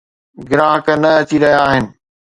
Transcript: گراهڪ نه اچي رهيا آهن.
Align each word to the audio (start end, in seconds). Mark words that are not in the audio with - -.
گراهڪ 0.49 0.85
نه 1.01 1.09
اچي 1.19 1.37
رهيا 1.41 1.59
آهن. 1.67 1.85